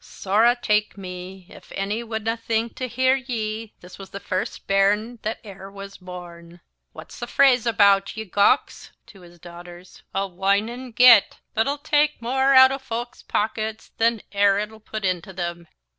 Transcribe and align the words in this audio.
"Sorra 0.03 0.55
tak 0.59 0.97
me 0.97 1.45
if 1.47 1.71
ane 1.75 2.07
wadnae 2.07 2.35
think, 2.35 2.75
to 2.77 2.87
hear 2.87 3.15
ye, 3.15 3.75
this 3.81 3.99
was 3.99 4.09
the 4.09 4.19
first 4.19 4.65
bairn 4.65 5.19
that 5.21 5.37
e'er 5.45 5.69
was 5.69 5.97
born! 5.97 6.59
'What'sa' 6.93 7.19
the 7.19 7.27
fraize 7.27 7.67
aboot, 7.67 8.17
ye 8.17 8.25
gowks?" 8.25 8.89
(to 9.05 9.21
his 9.21 9.37
daughters) 9.37 10.01
"a 10.11 10.27
whingin 10.27 10.91
get! 10.95 11.37
that'll 11.53 11.77
tak 11.77 12.19
mail' 12.19 12.65
oot 12.65 12.71
o' 12.71 12.79
fowk's 12.79 13.21
pockets 13.21 13.91
than 13.99 14.23
e'er 14.33 14.57
it'll 14.57 14.79
pit 14.79 15.05
into 15.05 15.33
them! 15.33 15.67